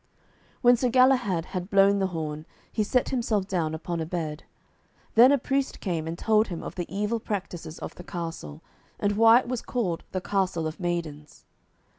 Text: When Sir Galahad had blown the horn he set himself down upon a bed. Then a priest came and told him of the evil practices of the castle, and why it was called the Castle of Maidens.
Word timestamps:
When 0.63 0.75
Sir 0.75 0.89
Galahad 0.89 1.45
had 1.45 1.69
blown 1.69 1.99
the 1.99 2.07
horn 2.07 2.47
he 2.71 2.81
set 2.83 3.09
himself 3.09 3.47
down 3.47 3.75
upon 3.75 3.99
a 3.99 4.05
bed. 4.07 4.45
Then 5.13 5.31
a 5.31 5.37
priest 5.37 5.79
came 5.79 6.07
and 6.07 6.17
told 6.17 6.47
him 6.47 6.63
of 6.63 6.73
the 6.73 6.91
evil 6.91 7.19
practices 7.19 7.77
of 7.77 7.93
the 7.93 8.03
castle, 8.03 8.63
and 8.99 9.11
why 9.11 9.41
it 9.41 9.47
was 9.47 9.61
called 9.61 10.03
the 10.11 10.19
Castle 10.19 10.65
of 10.65 10.79
Maidens. 10.79 11.45